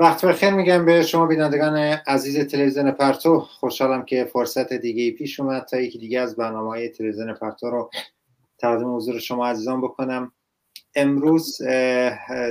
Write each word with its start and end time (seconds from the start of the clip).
وقت 0.00 0.24
بخیر 0.24 0.50
میگم 0.50 0.84
به 0.84 1.02
شما 1.02 1.26
بینندگان 1.26 1.76
عزیز 2.06 2.38
تلویزیون 2.46 2.90
پرتو. 2.90 3.40
خوشحالم 3.40 4.04
که 4.04 4.24
فرصت 4.24 4.72
دیگه 4.72 5.10
پیش 5.10 5.40
اومد 5.40 5.64
تا 5.64 5.80
یکی 5.80 5.98
دیگه 5.98 6.20
از 6.20 6.36
برنامه 6.36 6.68
های 6.68 6.88
تلویزیون 6.88 7.34
پرتو 7.34 7.70
رو 7.70 7.90
تقدیم 8.58 8.96
حضور 8.96 9.18
شما 9.18 9.46
عزیزان 9.46 9.80
بکنم. 9.80 10.32
امروز 10.94 11.58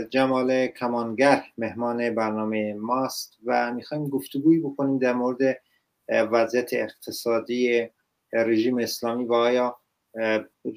جمال 0.10 0.68
کمانگر 0.68 1.44
مهمان 1.58 2.16
برنامه 2.16 2.74
ماست 2.74 3.38
و 3.46 3.74
می‌خوایم 3.74 4.10
گفتگویی 4.10 4.60
بکنیم 4.60 4.98
در 4.98 5.14
مورد 5.14 5.62
وضعیت 6.10 6.74
اقتصادی 6.74 7.88
رژیم 8.34 8.78
اسلامی 8.78 9.26
و 9.26 9.34
آیا 9.34 9.78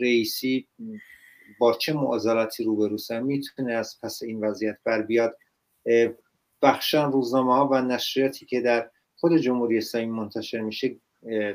رئیسی 0.01 0.69
با 1.59 1.73
چه 1.73 1.93
معضلاتی 1.93 2.65
روبروسه 2.65 3.21
می‌تونه 3.21 3.73
از 3.73 3.99
پس 4.03 4.23
این 4.23 4.45
وضعیت 4.45 4.77
بر 4.85 5.03
بیاد. 5.03 5.37
بخشان 6.63 7.13
روزنامه 7.13 7.55
ها 7.55 7.69
و 7.69 7.83
نشریاتی 7.83 8.47
که 8.47 8.61
در 8.61 8.91
خود 9.17 9.37
جمهوری 9.37 9.79
اسلامی 9.79 10.07
منتشر 10.07 10.61
میشه 10.61 10.97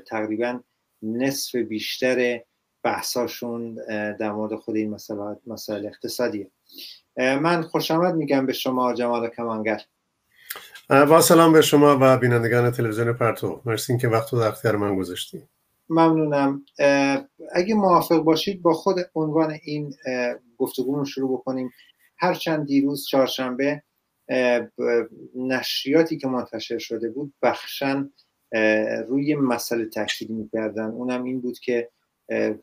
تقریبا 0.08 0.60
نصف 1.02 1.56
بیشتر 1.56 2.42
بحثاشون 2.84 3.76
در 4.20 4.32
مورد 4.32 4.56
خود 4.56 4.76
این 4.76 4.90
مسئله 4.90 5.38
مسائل 5.48 5.86
اقتصادیه. 5.86 6.52
من 7.18 7.62
خوش 7.62 7.92
آمد 7.92 8.16
میگم 8.16 8.46
به 8.46 8.54
شما 8.54 8.94
جمال 8.94 9.30
کمانگر. 9.30 9.82
با 10.90 11.22
سلام 11.22 11.54
به 11.54 11.62
شما 11.62 11.98
و 12.02 12.18
بینندگان 12.18 12.72
تلویزیون 12.72 13.14
پرتو. 13.14 13.62
مرسی 13.66 13.98
که 13.98 14.08
وقت 14.08 14.32
در 14.32 14.48
اختیار 14.48 14.76
من 14.76 14.96
گذاشتی. 14.96 15.44
ممنونم. 15.90 16.66
اگه 17.52 17.76
موافق 17.76 18.18
باشید 18.18 18.62
با 18.62 18.74
خود 18.74 18.96
عنوان 19.16 19.58
این 19.64 19.94
گفتگو 20.58 20.96
رو 20.96 21.06
شروع 21.06 21.40
بکنیم. 21.40 21.72
هرچند 22.18 22.66
دیروز 22.66 23.08
چهارشنبه 23.08 23.84
نشریاتی 25.36 26.18
که 26.18 26.28
منتشر 26.28 26.78
شده 26.78 27.10
بود 27.10 27.34
بخشن 27.42 28.10
روی 29.08 29.36
مسئله 29.36 29.86
تاکید 29.86 30.30
می‌کردن. 30.30 30.86
اونم 30.86 31.24
این 31.24 31.42
بود 31.42 31.60
که 31.60 31.90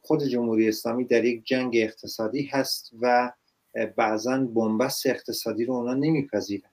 خود 0.03 0.25
جمهوری 0.25 0.69
اسلامی 0.69 1.05
در 1.05 1.25
یک 1.25 1.45
جنگ 1.45 1.77
اقتصادی 1.77 2.43
هست 2.43 2.91
و 3.01 3.33
بعضا 3.97 4.39
بنبست 4.39 5.07
اقتصادی 5.07 5.65
رو 5.65 5.75
اونا 5.75 5.95
نمیپذیرن. 5.95 6.71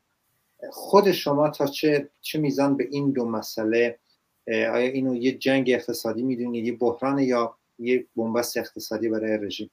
خود 0.71 1.11
شما 1.11 1.49
تا 1.49 1.67
چه, 1.67 2.09
چه 2.21 2.39
میزان 2.39 2.77
به 2.77 2.87
این 2.91 3.11
دو 3.11 3.25
مسئله 3.25 3.99
آیا 4.47 4.77
اینو 4.77 5.15
یه 5.15 5.31
جنگ 5.31 5.69
اقتصادی 5.69 6.23
می‌دونید 6.23 6.65
یه 6.65 6.77
بحران 6.77 7.19
یا 7.19 7.55
یه 7.79 8.05
بنبست 8.15 8.57
اقتصادی 8.57 9.09
برای 9.09 9.37
رژیم؟ 9.37 9.69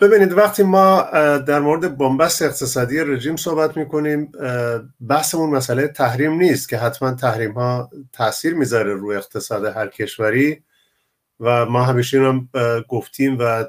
ببینید 0.00 0.32
وقتی 0.32 0.62
ما 0.62 1.02
در 1.46 1.60
مورد 1.60 1.98
بنبست 1.98 2.42
اقتصادی 2.42 3.00
رژیم 3.00 3.36
صحبت 3.36 3.76
می‌کنیم 3.76 4.32
بحثمون 5.08 5.50
مسئله 5.50 5.88
تحریم 5.88 6.32
نیست 6.32 6.68
که 6.68 6.78
حتما 6.78 7.12
تحریم 7.12 7.52
ها 7.52 7.90
تاثیر 8.12 8.54
می‌ذاره 8.54 8.94
روی 8.94 9.16
اقتصاد 9.16 9.64
هر 9.64 9.88
کشوری 9.88 10.62
و 11.40 11.66
ما 11.66 11.82
همیشه 11.82 12.18
هم 12.18 12.48
گفتیم 12.88 13.36
و 13.38 13.64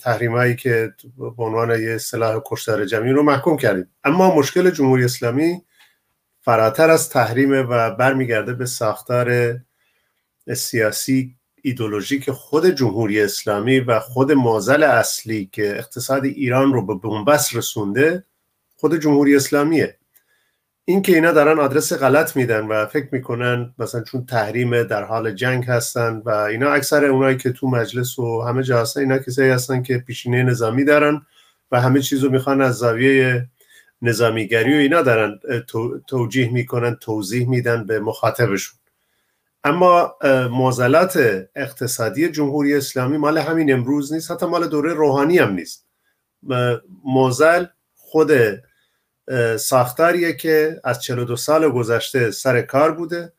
تحریم 0.00 0.32
هایی 0.32 0.56
که 0.56 0.94
به 1.18 1.44
عنوان 1.44 1.80
یه 1.80 1.98
سلاح 1.98 2.42
کشتار 2.46 2.84
جمعی 2.84 3.12
رو 3.12 3.22
محکوم 3.22 3.56
کردیم. 3.56 3.86
اما 4.04 4.36
مشکل 4.36 4.70
جمهوری 4.70 5.04
اسلامی 5.04 5.62
فراتر 6.42 6.90
از 6.90 7.08
تحریم 7.08 7.50
و 7.70 7.90
برمیگرده 7.90 8.52
به 8.52 8.66
ساختار 8.66 9.56
سیاسی 10.54 11.36
ایدولوژیک 11.62 12.30
خود 12.30 12.66
جمهوری 12.66 13.20
اسلامی 13.20 13.80
و 13.80 14.00
خود 14.00 14.32
مازل 14.32 14.82
اصلی 14.82 15.48
که 15.52 15.70
اقتصاد 15.70 16.24
ایران 16.24 16.72
رو 16.72 16.86
به 16.86 16.94
بنبست 16.94 17.56
رسونده 17.56 18.24
خود 18.76 19.00
جمهوری 19.00 19.36
اسلامیه. 19.36 19.96
این 20.84 21.02
که 21.02 21.14
اینا 21.14 21.32
دارن 21.32 21.58
آدرس 21.58 21.92
غلط 21.92 22.36
میدن 22.36 22.66
و 22.66 22.86
فکر 22.86 23.08
می‌کنن 23.12 23.74
مثلا 23.78 24.02
چون 24.02 24.26
تحریم 24.26 24.82
در 24.82 25.04
حال 25.04 25.32
جنگ 25.32 25.64
هستن 25.64 26.22
و 26.24 26.30
اینا 26.30 26.70
اکثر 26.70 27.04
اونایی 27.04 27.36
که 27.36 27.52
تو 27.52 27.68
مجلس 27.68 28.18
و 28.18 28.42
همه 28.42 28.62
جا 28.62 28.80
هستن 28.80 29.00
اینا 29.00 29.18
کسایی 29.18 29.50
هستن 29.50 29.82
که 29.82 29.98
پیشینه 29.98 30.42
نظامی 30.42 30.84
دارن 30.84 31.22
و 31.70 31.80
همه 31.80 32.00
چیزو 32.00 32.30
می‌خوان 32.30 32.60
از 32.60 32.74
زاویه 32.74 33.48
نظامیگری 34.02 34.74
و 34.74 34.76
اینا 34.76 35.02
دارن 35.02 35.38
توجیه 36.06 36.52
می‌کنن 36.52 36.94
توضیح 36.94 37.48
میدن 37.48 37.86
به 37.86 38.00
مخاطبشون. 38.00 38.79
اما 39.64 40.16
معضلات 40.50 41.18
اقتصادی 41.56 42.28
جمهوری 42.28 42.74
اسلامی 42.74 43.16
مال 43.16 43.38
همین 43.38 43.72
امروز 43.72 44.12
نیست 44.12 44.30
حتی 44.30 44.46
مال 44.46 44.68
دوره 44.68 44.94
روحانی 44.94 45.38
هم 45.38 45.52
نیست. 45.52 45.86
موزل 47.04 47.64
خود 47.94 48.30
ساختاریه 49.56 50.32
که 50.32 50.80
از 50.84 51.02
42 51.02 51.36
سال 51.36 51.68
گذشته 51.68 52.30
سر 52.30 52.62
کار 52.62 52.92
بوده 52.92 53.32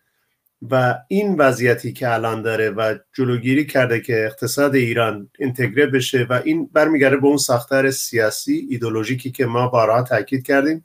و 0.70 0.96
این 1.08 1.36
وضعیتی 1.36 1.94
که 1.94 2.14
الان 2.14 2.42
داره 2.42 2.70
و 2.70 2.96
جلوگیری 3.14 3.66
کرده 3.66 4.02
که 4.02 4.26
اقتصاد 4.26 4.76
ایران 4.76 5.30
انتگره 5.40 5.86
بشه 5.86 6.28
و 6.30 6.42
این 6.44 6.70
برمیگرده 6.74 7.18
به 7.18 7.28
اون 7.28 7.38
ساختار 7.38 7.92
سیاسی 7.92 8.68
ایدولوژیکی 8.70 9.32
که 9.32 9.46
ما 9.46 9.68
بارها 9.68 10.04
تاکید 10.04 10.46
کردیم 10.46 10.84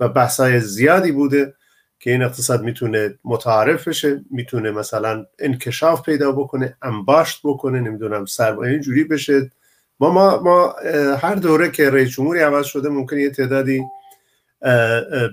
و 0.00 0.08
بحثای 0.08 0.60
زیادی 0.60 1.12
بوده 1.12 1.54
که 1.98 2.10
این 2.10 2.22
اقتصاد 2.22 2.62
می‌تونه 2.62 3.18
متعارف 3.24 3.88
بشه 3.88 4.24
می‌تونه 4.30 4.70
مثلا 4.70 5.26
انکشاف 5.38 6.02
پیدا 6.02 6.32
بکنه 6.32 6.76
انباشت 6.82 7.40
بکنه 7.44 7.80
نمی‌دونم 7.80 8.24
سرمایه 8.24 8.78
جوری 8.78 9.04
بشه. 9.04 9.52
ما 10.00 10.10
ما 10.10 10.40
ما 10.40 10.74
هر 11.16 11.34
دوره 11.34 11.70
که 11.70 11.90
رئیس 11.90 12.10
جمهوری 12.10 12.40
عوض 12.40 12.66
شده 12.66 12.88
ممکنه 12.88 13.20
یه 13.20 13.30
تعدادی 13.30 13.82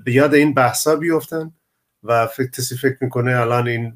به 0.06 0.12
یاد 0.12 0.34
این 0.34 0.54
بحثا 0.54 0.96
بیفتن 0.96 1.52
و 2.04 2.28
فکر 2.28 2.76
فکر 2.82 2.98
می‌کنه 3.02 3.40
الان 3.40 3.68
این 3.68 3.94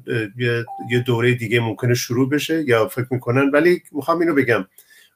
یه 0.90 0.98
دوره 1.06 1.34
دیگه 1.34 1.60
ممکنه 1.60 1.94
شروع 1.94 2.28
بشه 2.28 2.62
یا 2.68 2.88
فکر 2.88 3.06
می‌کنن. 3.10 3.50
ولی 3.50 3.82
می‌خوام 3.92 4.20
اینو 4.20 4.34
بگم. 4.34 4.66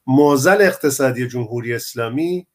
موزل 0.07 0.63
اقتصادی 0.63 1.29
جمهوری 1.29 1.75
اسلامی 1.75 2.47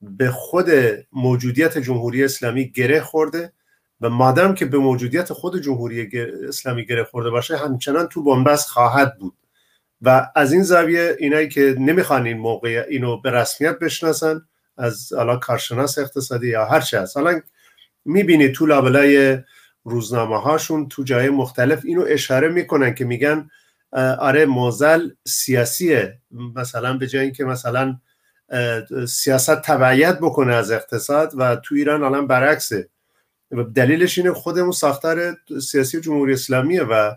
به 0.00 0.30
خود 0.30 0.66
موجودیت 1.12 1.78
جمهوری 1.78 2.24
اسلامی 2.24 2.70
گره 2.70 3.00
خورده. 3.00 3.52
و 4.00 4.08
مادم 4.08 4.54
که 4.54 4.66
به 4.66 4.78
موجودیت 4.78 5.32
خود 5.32 5.62
جمهوری 5.62 6.10
اسلامی 6.48 6.86
گره 6.86 7.04
خورده 7.04 7.30
باشه 7.30 7.56
همچنان 7.56 8.06
تو 8.06 8.22
بنبست 8.22 8.68
خواهد 8.68 9.18
بود. 9.18 9.34
و 10.02 10.28
از 10.36 10.52
این 10.52 10.62
زاویه 10.62 11.16
اینایی 11.18 11.48
که 11.48 11.76
نمی‌خوان 11.78 12.26
این 12.26 12.38
موقع 12.38 12.86
اینو 12.88 13.20
به 13.20 13.30
رسمیت 13.30 13.78
بشناسن 13.78 14.42
از 14.78 15.12
حالا 15.12 15.36
کارشناس 15.36 15.98
اقتصادی 15.98 16.48
یا 16.48 16.64
هر 16.64 16.80
چه 16.80 17.00
هست. 17.00 17.16
حالا 17.16 17.40
می‌بینید 18.04 18.52
تو 18.52 18.66
لابلای 18.66 19.38
روزنامه 19.84 20.40
هاشون 20.40 20.88
تو 20.88 21.02
جای 21.02 21.28
مختلف 21.28 21.80
اینو 21.84 22.04
اشاره 22.08 22.48
می‌کنن 22.48 22.94
که 22.94 23.04
میگن 23.04 23.50
آره 24.18 24.46
موزل 24.46 25.10
سیاسیه. 25.26 26.18
مثلا 26.30 26.98
به 26.98 27.06
جای 27.06 27.22
اینکه 27.22 27.44
مثلا 27.44 27.96
سیاست 29.08 29.62
تبعیت 29.62 30.18
بکنه 30.18 30.54
از 30.54 30.70
اقتصاد 30.70 31.32
و 31.36 31.56
تو 31.56 31.74
ایران 31.74 32.02
الان 32.02 32.26
برعکسه. 32.26 32.88
دلیلش 33.74 34.18
اینه 34.18 34.32
خودمون 34.32 34.72
ساختار 34.72 35.36
سیاسی 35.62 36.00
جمهوری 36.00 36.32
اسلامیه 36.32 36.82
و 36.82 37.12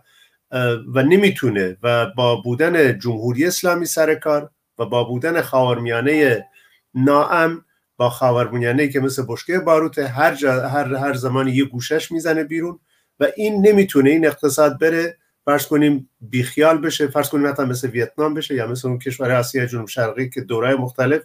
و 0.94 1.04
نمی‌تونه 1.04 1.78
و 1.84 2.06
با 2.06 2.36
بودن 2.36 3.00
جمهوری 3.00 3.46
اسلامی 3.46 3.86
سر 3.86 4.16
کار 4.16 4.50
و 4.80 4.86
با 4.86 5.04
بودن 5.04 5.42
خاورمیانه 5.42 6.46
ناام 6.94 7.66
با 7.98 8.10
خاورمیانه 8.10 8.88
که 8.88 9.00
مثل 9.00 9.26
بشکه 9.28 9.60
باروت 9.60 10.00
هر, 10.00 10.46
هر, 10.46 10.96
هر 10.96 11.14
زمان 11.14 11.48
یه 11.48 11.66
گوشش 11.66 12.12
می‌زنه 12.12 12.44
بیرون 12.44 12.80
و 13.20 13.28
این 13.36 13.68
نمی‌تونه 13.68 14.10
این 14.10 14.28
اقتصاد 14.28 14.80
بره. 14.80 15.18
فرض 15.46 15.68
کنیم 15.68 16.10
بیخیال 16.22 16.78
بشه 16.82 17.08
فرض 17.08 17.30
کنیم 17.30 17.48
حتی 17.48 17.64
مثل 17.64 17.88
ویتنام 17.88 18.34
بشه 18.34 18.56
یا 18.56 18.68
مثل 18.68 18.88
اون 18.88 19.00
کشور 19.00 19.32
آسیا 19.32 19.66
جنوب 19.66 19.88
شرقی 19.88 20.30
که 20.30 20.42
دورای 20.42 20.76
مختلف 20.76 21.22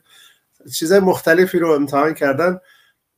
چیزای 0.75 1.00
مختلفی 1.00 1.59
رو 1.59 1.71
امتحان 1.71 2.15
کردن. 2.15 2.59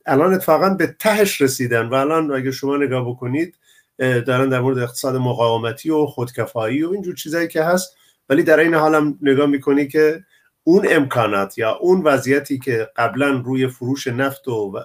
الان 0.07 0.33
اتفاقا 0.33 0.69
به 0.69 0.95
تهش 0.99 1.41
رسیدن 1.41 1.85
و 1.85 1.93
الان 1.93 2.31
اگه 2.31 2.51
شما 2.51 2.77
نگاه 2.77 3.09
بکنید 3.09 3.55
دارن 3.99 4.49
در 4.49 4.59
مورد 4.59 4.77
اقتصاد 4.77 5.15
مقاومتی 5.15 5.89
و 5.89 6.05
خودکفایی 6.05 6.83
و 6.83 6.91
اینجور 6.91 7.15
چیزایی 7.15 7.47
که 7.47 7.63
هست 7.63 7.95
ولی 8.29 8.43
در 8.43 8.59
این 8.59 8.73
حال 8.73 8.95
هم 8.95 9.19
نگاه 9.21 9.45
می‌کنی 9.45 9.87
که 9.87 10.23
اون 10.63 10.85
امکانات 10.89 11.57
یا 11.57 11.75
اون 11.75 12.01
وضعیتی 12.03 12.59
که 12.59 12.89
قبلا 12.95 13.41
روی 13.45 13.67
فروش 13.67 14.07
نفت 14.07 14.47
و 14.47 14.79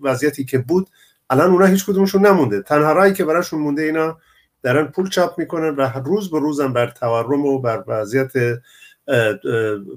وضعیتی 0.00 0.44
که 0.44 0.58
بود 0.58 0.88
الان 1.30 1.50
اونا 1.50 1.66
هیچ 1.66 1.86
کدومشون 1.86 2.26
نمونده. 2.26 2.62
تنها 2.62 2.92
رایی 2.92 3.14
که 3.14 3.24
براشون 3.24 3.60
مونده 3.60 3.82
اینا 3.82 4.18
دارن 4.62 4.86
پول 4.86 5.08
چاپ 5.08 5.38
می‌کنن 5.38 5.68
و 5.68 5.82
روز 6.04 6.30
به 6.30 6.38
روزم 6.38 6.72
بر 6.72 6.86
تورم 6.86 7.46
و 7.46 7.58
بر 7.58 7.84
وضعیت 7.86 8.32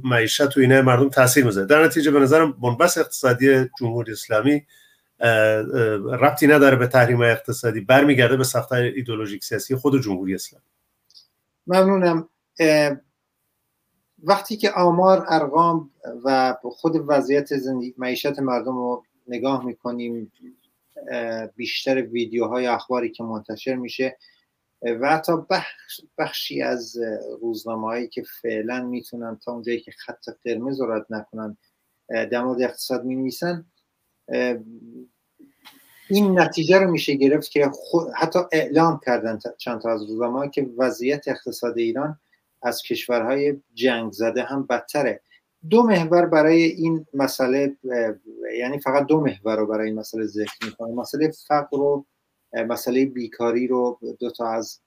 معیشت 0.04 0.58
و 0.58 0.60
اینه 0.60 0.82
مردم 0.82 1.10
تاثیر 1.10 1.46
می‌ذاره. 1.46 1.68
در 1.68 1.84
نتیجه 1.86 2.12
به 2.12 2.20
نظرم 2.20 2.52
بنبست 2.52 2.98
اقتصادی 2.98 3.70
جمهوری 3.80 4.12
اسلامی 4.12 4.66
ربطی 6.22 6.48
نداره 6.48 6.76
به 6.76 6.88
تحریم 6.88 7.22
اقتصادی 7.22 7.82
برمیگرده 7.82 8.38
به 8.38 8.44
ساختار 8.44 8.82
ایدولوژیک 8.82 9.44
سیاسی 9.44 9.76
خود 9.76 10.02
جمهوری 10.02 10.36
اسلامی. 10.36 10.66
ممنونم. 11.68 12.30
وقتی 14.24 14.58
که 14.58 14.72
آمار 14.72 15.26
ارقام 15.30 15.90
و 16.24 16.56
خود 16.62 17.04
وضعیت 17.08 17.58
زندگی 17.58 17.94
معیشت 17.98 18.40
مردم 18.40 18.78
رو 18.78 19.04
نگاه 19.28 19.66
می‌کنیم 19.66 20.32
بیشتر 21.56 22.02
ویدیوهای 22.02 22.68
اخباری 22.68 23.12
که 23.12 23.24
منتشر 23.24 23.76
میشه 23.76 24.18
و 24.86 25.10
حتی 25.10 25.32
بخش 25.50 26.02
بخشی 26.18 26.62
از 26.62 26.98
روزنامه 27.42 27.88
هایی 27.88 28.08
که 28.08 28.24
فعلا 28.42 28.84
می‌تونن 28.84 29.40
تا 29.46 29.52
اونجایی 29.52 29.80
که 29.80 29.92
خط 29.92 30.30
قرمز 30.44 30.82
رو 30.82 30.92
رد 30.92 31.06
نکنن 31.10 31.58
در 32.10 32.44
مورد 32.44 32.62
اقتصاد 32.62 33.06
می 33.06 33.16
نویسن 33.16 33.66
این 36.10 36.40
نتیجه 36.40 36.80
رو 36.80 36.92
میشه 36.92 37.14
گرفت 37.14 37.52
که 37.52 37.72
حتی 38.16 38.40
اعلام 38.52 39.00
کردن 39.06 39.40
چند 39.58 39.82
تا 39.82 39.92
از 39.92 40.10
روزنامه 40.10 40.50
که 40.50 40.70
وضعیت 40.78 41.28
اقتصاد 41.28 41.78
ایران 41.78 42.20
از 42.62 42.82
کشورهای 42.82 43.62
جنگ 43.74 44.12
زده 44.12 44.44
هم 44.44 44.66
بدتره. 44.66 45.22
دو 45.70 45.84
محور 45.84 46.26
برای 46.26 46.64
این 46.64 47.06
مسئله 47.14 47.76
یعنی 48.58 48.80
فقط 48.80 49.06
دو 49.06 49.22
محور 49.22 49.58
رو 49.58 49.68
برای 49.68 49.88
این 49.88 50.00
مسئله 50.00 50.26
ذکر 50.26 50.66
می‌کنه 50.66 50.94
مسئله 50.94 51.32
فقر 51.48 51.78
و 51.78 52.06
مسئله 52.64 53.06
بیکاری 53.06 53.68
رو 53.68 54.00
دو 54.20 54.32
تا 54.32 54.50
از 54.50 54.80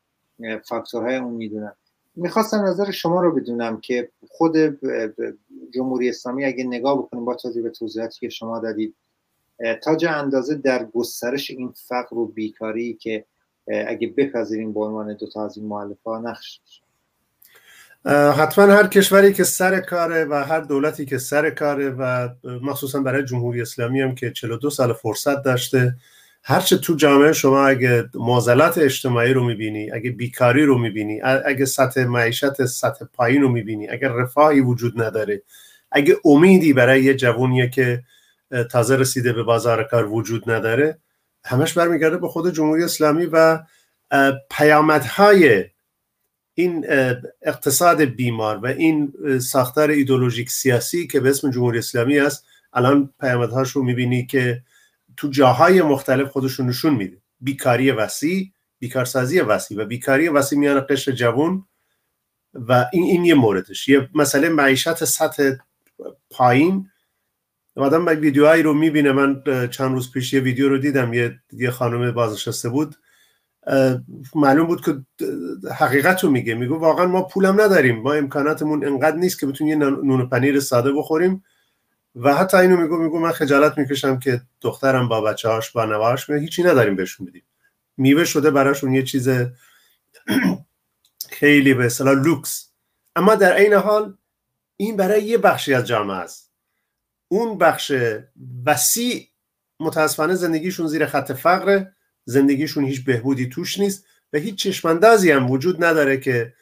فاکتورهای 0.64 1.16
اون 1.16 1.34
می‌دونم 1.34 1.76
می‌خواستم 2.16 2.64
نظر 2.64 2.90
شما 2.90 3.20
رو 3.20 3.34
بدونم 3.34 3.80
که 3.80 4.10
خود 4.28 4.56
جمهوری 5.74 6.08
اسلامی 6.08 6.44
اگه 6.44 6.64
نگاه 6.64 6.98
بکنیم 6.98 7.24
با 7.24 7.34
توضیح 7.34 7.62
به 7.62 7.70
توضیحاتی 7.70 8.20
که 8.20 8.28
شما 8.28 8.58
دادید 8.58 8.94
تا 9.82 9.96
اندازه 10.08 10.54
در 10.54 10.84
گسترش 10.84 11.50
این 11.50 11.72
فقر 11.88 12.16
و 12.16 12.26
بیکاری 12.26 12.94
که 12.94 13.24
اگه 13.86 14.08
بپذیریم 14.16 14.72
به 14.72 14.80
عنوان 14.80 15.14
دو 15.14 15.26
تا 15.26 15.44
از 15.44 15.56
این 15.56 15.72
ها 16.06 16.18
نقش 16.18 16.60
حتما 18.38 18.64
هر 18.64 18.86
کشوری 18.86 19.32
که 19.32 19.44
سر 19.44 19.80
کاره 19.80 20.24
و 20.24 20.34
هر 20.34 20.60
دولتی 20.60 21.06
که 21.06 21.18
سر 21.18 21.50
کاره 21.50 21.90
و 21.90 22.28
مخصوصا 22.44 23.00
برای 23.00 23.24
جمهوری 23.24 23.62
اسلامی 23.62 24.00
هم 24.00 24.14
که 24.14 24.30
42 24.30 24.70
سال 24.70 24.92
فرصت 24.92 25.42
داشته 25.42 25.94
هرچه 26.42 26.78
تو 26.78 26.94
جامعه 26.94 27.32
شما 27.32 27.66
اگه 27.66 28.04
معضلات 28.14 28.78
اجتماعی 28.78 29.32
رو 29.32 29.44
می‌بینی 29.44 29.90
اگه 29.90 30.10
بیکاری 30.10 30.64
رو 30.64 30.78
می‌بینی 30.78 31.20
اگه 31.22 31.64
سطح 31.64 32.04
معیشت 32.04 32.64
سطح 32.64 33.04
پایین 33.12 33.42
رو 33.42 33.48
می‌بینی 33.48 33.88
اگه 33.88 34.08
رفاهی 34.08 34.60
وجود 34.60 35.02
نداره 35.02 35.42
اگه 35.92 36.16
امیدی 36.24 36.72
برای 36.72 37.04
یه 37.04 37.14
جوونیه 37.14 37.68
که 37.68 38.02
تازه 38.70 38.96
رسیده 38.96 39.32
به 39.32 39.42
بازار 39.42 39.84
کار 39.84 40.06
وجود 40.06 40.50
نداره 40.50 40.98
همش 41.44 41.72
برمیگرده 41.72 42.16
به 42.16 42.28
خود 42.28 42.54
جمهوری 42.54 42.84
اسلامی 42.84 43.26
و 43.26 43.58
پیامدهای 44.50 45.64
این 46.54 46.86
اقتصاد 47.42 48.02
بیمار 48.02 48.58
و 48.62 48.66
این 48.66 49.12
ساختار 49.38 49.90
ایدولوژیک 49.90 50.50
سیاسی 50.50 51.06
که 51.06 51.20
به 51.20 51.30
اسم 51.30 51.50
جمهوری 51.50 51.78
اسلامی 51.78 52.18
است 52.18 52.44
الان 52.72 53.10
پیامدهاش 53.20 53.70
رو 53.70 53.82
می‌بینی 53.82 54.26
که 54.26 54.62
تو 55.18 55.28
جاهای 55.28 55.82
مختلف 55.82 56.28
خودشون 56.28 56.66
نشون 56.66 56.94
میده. 56.94 57.16
بیکاری 57.40 57.90
وسیع 57.90 58.52
بیکارسازی 58.78 59.40
وسیع 59.40 59.78
و 59.78 59.84
بیکاری 59.84 60.28
وسیع 60.28 60.58
میان 60.58 60.86
قشر 60.90 61.12
جوان 61.12 61.64
و 62.54 62.86
این 62.92 63.04
این 63.04 63.24
یه 63.24 63.34
موردش. 63.34 63.88
یه 63.88 64.08
مسئله 64.14 64.48
معیشت 64.48 65.04
سطح 65.04 65.52
پایین. 66.30 66.90
آدم 67.76 68.06
ویدیوهایی 68.06 68.62
رو 68.62 68.74
می‌بینه 68.74 69.12
من 69.12 69.42
چند 69.70 69.92
روز 69.92 70.12
پیش 70.12 70.32
یه 70.32 70.40
ویدیو 70.40 70.68
رو 70.68 70.78
دیدم. 70.78 71.14
یه, 71.14 71.40
یه 71.52 71.70
خانم 71.70 72.12
بازنشسته 72.12 72.68
بود. 72.68 72.96
معلوم 74.34 74.66
بود 74.66 74.84
که 74.84 74.98
حقیقت 75.74 76.24
رو 76.24 76.30
میگه. 76.30 76.54
میگو 76.54 76.74
واقعا 76.74 77.06
ما 77.06 77.22
پولم 77.22 77.60
نداریم. 77.60 78.02
ما 78.02 78.12
امکاناتمون 78.12 78.84
انقدر 78.84 79.16
نیست 79.16 79.40
که 79.40 79.46
بتونیم 79.46 79.82
یه 79.82 79.88
نون 79.88 80.28
پنیر 80.28 80.60
ساده 80.60 80.92
بخوریم. 80.92 81.44
و 82.18 82.34
حتی 82.34 82.56
اینو 82.56 82.76
میگو 82.76 82.96
میگو 82.96 83.18
من 83.18 83.32
خجالت 83.32 83.78
می‌کشم 83.78 84.18
که 84.18 84.40
دخترم 84.60 85.08
با 85.08 85.20
بچه 85.20 85.48
هاش 85.48 85.70
با 85.70 85.84
نواش 85.84 86.28
میگه 86.28 86.42
هیچی 86.42 86.62
نداریم 86.62 86.96
بهشون 86.96 87.26
بدیم. 87.26 87.42
میوه 87.96 88.24
شده 88.24 88.50
براشون 88.50 88.94
یه 88.94 89.02
چیز 89.02 89.28
خیلی 91.30 91.74
به 91.74 91.86
اصطلاح 91.86 92.14
لوکس. 92.14 92.70
اما 93.16 93.34
در 93.34 93.52
عین 93.52 93.74
حال 93.74 94.16
این 94.76 94.96
برای 94.96 95.22
یه 95.22 95.38
بخشی 95.38 95.74
از 95.74 95.86
جامعه 95.86 96.16
است. 96.16 96.50
اون 97.28 97.58
بخش 97.58 97.92
وسیع 98.66 99.28
متاسفانه 99.80 100.34
زندگیشون 100.34 100.86
زیر 100.86 101.06
خط 101.06 101.32
فقر 101.32 101.84
زندگیشون 102.24 102.84
هیچ 102.84 103.04
بهبودی 103.04 103.48
توش 103.48 103.78
نیست 103.78 104.04
و 104.32 104.38
هیچ 104.38 104.62
چشماندازی 104.62 105.30
هم 105.30 105.50
وجود 105.50 105.84
نداره 105.84 106.16
که 106.16 106.54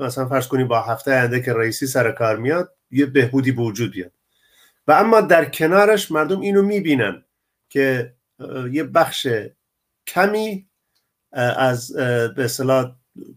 مثلا 0.00 0.28
فرض 0.28 0.48
کنیم 0.48 0.68
با 0.68 0.80
هفته 0.80 1.10
آینده 1.10 1.42
که 1.42 1.52
رئیسی 1.52 1.86
سر 1.86 2.12
کار 2.12 2.36
میاد 2.36 2.76
یه 2.90 3.06
بهبودی 3.06 3.52
به 3.52 3.62
وجود 3.62 3.92
بیاد. 3.92 4.12
و 4.90 4.92
اما 4.92 5.20
در 5.20 5.44
کنارش 5.44 6.10
مردم 6.10 6.40
اینو 6.40 6.62
می‌بینن 6.62 7.24
که 7.68 8.14
یه 8.72 8.84
بخش 8.84 9.26
کمی 10.06 10.66
از 11.32 11.92
به 12.36 12.48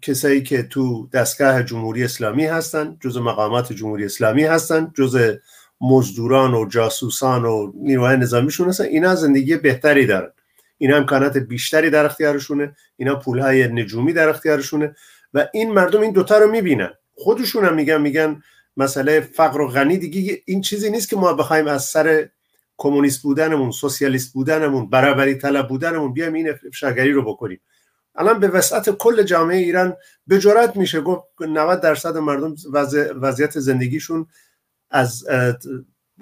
کسایی 0.02 0.44
که 0.44 0.64
تو 0.64 1.10
دستگاه 1.14 1.64
جمهوری 1.64 2.04
اسلامی 2.04 2.46
هستن 2.46 2.98
جز 3.02 3.18
مقامات 3.18 3.74
جمهوری 3.74 4.06
اسلامی 4.06 4.44
هستن 4.44 4.92
جز 4.96 5.38
مزدوران 5.82 6.54
و 6.54 6.70
جاسوسان 6.70 7.46
و 7.46 7.72
نیروهای 7.76 8.18
نظامیشون 8.18 8.70
هستن 8.70 8.84
اینا 8.84 9.16
زندگی 9.16 9.58
بهتری 9.58 10.06
دارن. 10.06 10.32
اینا 10.78 10.98
امکانات 10.98 11.38
بیشتری 11.38 11.90
در 11.90 12.06
اختیارشونه 12.06 12.76
اینا 12.98 13.16
پولهای 13.16 13.68
نجومی 13.68 14.14
در 14.14 14.30
اختیارشونه 14.30 14.96
و 15.34 15.48
این 15.54 15.72
مردم 15.72 16.02
این 16.02 16.12
دوتا 16.12 16.38
رو 16.38 16.52
می‌بینن. 16.52 16.94
خودشون 17.16 17.66
هم 17.66 17.76
میگن 17.76 18.02
میگن 18.02 18.42
مسئله 18.78 19.20
فقر 19.20 19.62
و 19.62 19.68
غنی 19.68 19.98
دیگه 19.98 20.42
این 20.46 20.62
چیزی 20.62 20.90
نیست 20.90 21.10
که 21.10 21.16
ما 21.16 21.34
بخوایم 21.34 21.68
از 21.68 21.84
سر 21.84 22.30
کمونیست 22.78 23.22
بودنمون 23.22 23.72
سوسیالیست 23.72 24.34
بودنمون 24.34 24.90
برابری 24.90 25.36
طلب 25.36 25.68
بودنمون 25.68 26.14
بیایم 26.14 26.34
این 26.34 26.50
افشاگری 26.50 27.12
رو 27.12 27.22
بکنیم. 27.26 27.62
الان 28.16 28.40
به 28.40 28.48
وسعت 28.48 28.90
کل 28.90 29.24
جامعه 29.24 29.58
ایران 29.58 29.96
به 30.28 30.40
جرات 30.40 30.76
میشه 30.76 31.02
گفت 31.02 31.24
90 31.40 31.82
درصد 31.82 32.18
مردم 32.18 32.56
وضعیت 33.22 33.60
زندگیشون 33.60 34.28
از 34.90 35.26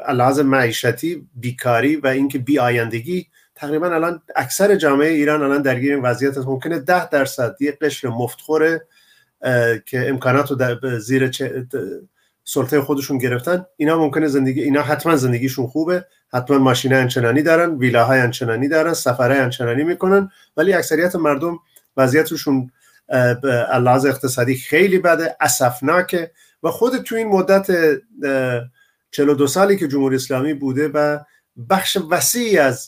لحاظ 0.10 0.40
معیشتی 0.40 1.28
بیکاری 1.36 1.96
و 1.96 2.08
اینکه 2.08 2.40
بی 2.40 2.60
آیندگی 2.60 3.28
تقریبا 3.56 3.88
الان 3.88 4.22
اکثر 4.36 4.76
جامعه 4.76 5.10
ایران 5.10 5.42
الان 5.42 5.62
درگیر 5.62 5.94
این 5.94 6.02
وضعیت 6.02 6.38
هست 6.38 6.48
ممکنه 6.48 6.80
ده 6.80 7.10
درصد 7.10 7.56
یه 7.60 7.78
قشر 7.82 8.08
مفتخوره 8.08 8.88
که 9.86 10.10
امکانات 10.10 10.52
رو 10.52 11.00
زیر 11.00 11.32
سلطه 12.44 12.82
خودشون 12.82 13.18
گرفتن. 13.18 13.66
اینا 13.78 13.98
ممکنه 13.98 14.28
زندگی 14.28 14.62
اینا 14.62 14.82
حتما 14.82 15.16
زندگیشون 15.16 15.68
خوبه. 15.68 16.06
حتما 16.34 16.58
ماشین 16.58 16.94
انچنانی 16.94 17.42
دارن 17.42 17.78
ویلاهای 17.78 18.20
انچنانی 18.20 18.68
دارن 18.68 18.94
سفرهای 18.94 19.40
انچنانی 19.40 19.84
می‌کنن. 19.84 20.30
ولی 20.58 20.74
اکثریت 20.74 21.16
مردم 21.16 21.60
وضعیتشون 21.98 22.72
لحاظ 23.82 24.06
اقتصادی 24.06 24.56
خیلی 24.56 25.00
بده 25.00 25.36
اسفناکه. 25.42 26.32
و 26.64 26.72
خود 26.72 26.98
تو 26.98 27.16
این 27.16 27.28
مدت 27.28 27.68
42 29.12 29.48
سالی 29.48 29.78
که 29.78 29.88
جمهوری 29.88 30.16
اسلامی 30.16 30.54
بوده 30.54 30.88
و 30.88 31.20
بخش 31.70 31.98
وسیعی 32.10 32.58
از 32.58 32.88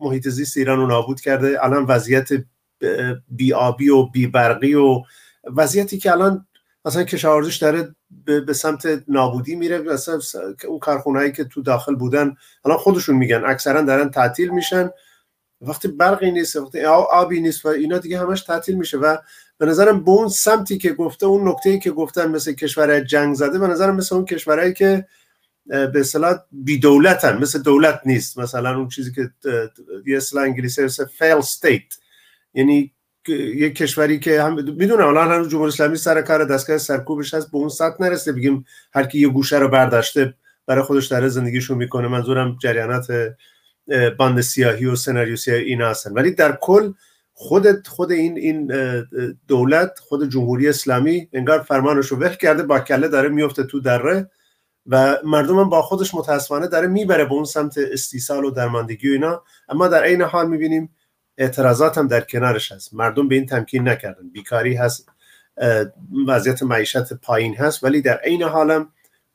محیط 0.00 0.28
زیست 0.28 0.56
ایران 0.56 0.78
رو 0.78 0.86
نابود 0.86 1.20
کرده 1.20 1.64
الان 1.64 1.84
وضعیت 1.84 2.28
آبی 3.54 3.90
و 3.90 4.06
برقی 4.32 4.74
و 4.74 5.02
وضعیتی 5.56 5.98
که 5.98 6.12
الان 6.12 6.46
مثلا 6.84 7.04
کشاورزیش 7.04 7.56
داره 7.56 7.94
به 8.24 8.52
سمت 8.52 9.02
نابودی 9.08 9.56
میره 9.56 9.78
مثلا 9.78 10.20
اون 10.68 10.78
کارخونهایی 10.78 11.32
که 11.32 11.44
تو 11.44 11.62
داخل 11.62 11.94
بودن 11.94 12.36
الان 12.64 12.78
خودشون 12.78 13.16
میگن 13.16 13.42
اکثرا 13.46 13.82
دارن 13.82 14.10
تعطیل 14.10 14.50
میشن. 14.50 14.90
وقتی 15.60 15.88
برقی 15.88 16.30
نیست 16.30 16.56
وقتی 16.56 16.84
آبی 16.84 17.40
نیست 17.40 17.66
و 17.66 17.68
اینا 17.68 17.98
دیگه 17.98 18.18
همش 18.18 18.42
تعطیل 18.42 18.74
میشه 18.74 18.98
و 18.98 19.16
به 19.58 19.66
نظرم 19.66 20.04
به 20.04 20.10
اون 20.10 20.28
سمتی 20.28 20.78
که 20.78 20.92
گفته 20.92 21.26
اون 21.26 21.48
نکته 21.48 21.78
که 21.78 21.90
گفتن 21.90 22.26
مثل 22.30 22.52
کشور 22.52 23.00
جنگ 23.00 23.34
زده 23.34 23.58
به 23.58 23.66
نظرم 23.66 23.96
مثل 23.96 24.14
اون 24.14 24.24
کشورهایی 24.24 24.72
که 24.72 25.06
به 25.66 25.92
اصطلاح 25.94 26.38
بی 26.52 26.78
دولتن 26.78 27.38
مثل 27.38 27.62
دولت 27.62 28.00
نیست. 28.06 28.38
مثلا 28.38 28.76
اون 28.76 28.88
چیزی 28.88 29.12
که 29.12 29.30
یه 30.06 30.16
اصطلاح 30.16 30.44
انگلیسی 30.44 30.88
failed 30.88 31.32
state 31.32 31.94
یعنی 32.54 32.93
یه 33.28 33.70
کشوری 33.70 34.18
که 34.18 34.42
هم 34.42 34.54
می‌دونم 34.54 35.06
الان 35.06 35.32
هنوز 35.32 35.48
جمهوری 35.48 35.68
اسلامی 35.68 35.96
سر 35.96 36.22
کار 36.22 36.44
دستگاه 36.44 36.78
سرکوبش 36.78 37.34
هست 37.34 37.50
به 37.50 37.58
اون 37.58 37.68
سطح 37.68 37.96
نرسته 38.00 38.32
بگیم 38.32 38.64
هر 38.94 39.04
کی 39.04 39.18
یه 39.18 39.28
گوشه 39.28 39.58
رو 39.58 39.68
برداشته 39.68 40.34
برای 40.66 40.82
خودش 40.82 41.06
داره 41.06 41.28
زندگیشو 41.28 41.74
می‌کنه. 41.74 42.08
منظورم 42.08 42.56
جریانات 42.62 43.06
باند 44.18 44.40
سیاهی 44.40 44.86
و 44.86 44.96
سناریو 44.96 45.36
سیاهی 45.36 45.64
اینا 45.64 45.88
هستن. 45.88 46.12
ولی 46.12 46.30
در 46.30 46.58
کل 46.60 46.92
خود 47.32 47.86
خود 47.86 48.12
این 48.12 48.38
این 48.38 48.72
دولت 49.48 49.98
خود 49.98 50.30
جمهوری 50.30 50.68
اسلامی 50.68 51.28
انگار 51.32 51.62
فرمانش 51.62 52.06
رو 52.06 52.18
قفل 52.18 52.38
کرده 52.38 52.62
با 52.62 52.80
کله 52.80 53.08
داره 53.08 53.28
میفته 53.28 53.64
تو 53.64 53.80
دره 53.80 54.30
و 54.86 55.16
مردم 55.24 55.58
هم 55.58 55.68
با 55.68 55.82
خودش 55.82 56.14
متاسفانه 56.14 56.68
داره 56.68 56.86
می‌بره 56.86 57.24
به 57.24 57.32
اون 57.32 57.44
سمت 57.44 57.78
استیصال 57.78 58.44
و 58.44 58.50
درماندگی 58.50 59.08
و 59.08 59.12
اینا. 59.12 59.42
اما 59.68 59.88
در 59.88 60.02
عین 60.02 60.22
حال 60.22 60.48
می‌بینیم 60.48 60.90
اعتراضات 61.38 61.98
هم 61.98 62.08
در 62.08 62.20
کنارش 62.20 62.72
هست. 62.72 62.94
مردم 62.94 63.28
به 63.28 63.34
این 63.34 63.46
تمکین 63.46 63.88
نکردن. 63.88 64.28
بیکاری 64.28 64.74
هست 64.74 65.08
وضعیت 66.26 66.62
معیشت 66.62 67.12
پایین 67.12 67.56
هست 67.56 67.84
ولی 67.84 68.02
در 68.02 68.16
عین 68.16 68.42
حالم 68.42 68.88